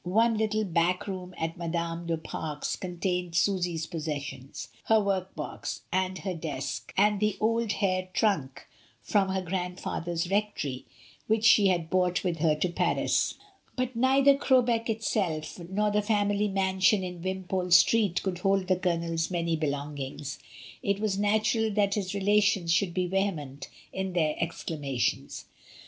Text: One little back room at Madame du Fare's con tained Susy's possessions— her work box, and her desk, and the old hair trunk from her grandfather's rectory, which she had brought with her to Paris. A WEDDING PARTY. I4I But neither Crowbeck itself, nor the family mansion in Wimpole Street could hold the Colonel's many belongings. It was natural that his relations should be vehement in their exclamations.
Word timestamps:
One 0.03 0.35
little 0.35 0.63
back 0.63 1.05
room 1.05 1.35
at 1.37 1.57
Madame 1.57 2.07
du 2.07 2.17
Fare's 2.17 2.75
con 2.75 2.97
tained 2.97 3.35
Susy's 3.35 3.85
possessions— 3.85 4.69
her 4.85 4.99
work 4.99 5.35
box, 5.35 5.81
and 5.91 6.17
her 6.17 6.33
desk, 6.33 6.91
and 6.97 7.19
the 7.19 7.37
old 7.39 7.73
hair 7.73 8.09
trunk 8.11 8.65
from 9.03 9.29
her 9.29 9.43
grandfather's 9.43 10.31
rectory, 10.31 10.85
which 11.27 11.45
she 11.45 11.67
had 11.67 11.91
brought 11.91 12.23
with 12.23 12.39
her 12.39 12.55
to 12.55 12.69
Paris. 12.69 13.33
A 13.33 13.33
WEDDING 13.33 13.47
PARTY. 13.53 13.71
I4I 13.71 13.75
But 13.75 13.95
neither 13.95 14.37
Crowbeck 14.39 14.89
itself, 14.89 15.59
nor 15.69 15.91
the 15.91 16.01
family 16.01 16.47
mansion 16.47 17.03
in 17.03 17.21
Wimpole 17.21 17.69
Street 17.69 18.23
could 18.23 18.39
hold 18.39 18.69
the 18.69 18.77
Colonel's 18.77 19.29
many 19.29 19.55
belongings. 19.55 20.39
It 20.81 20.99
was 20.99 21.19
natural 21.19 21.69
that 21.73 21.93
his 21.93 22.15
relations 22.15 22.71
should 22.73 22.95
be 22.95 23.05
vehement 23.05 23.69
in 23.93 24.13
their 24.13 24.35
exclamations. 24.39 25.45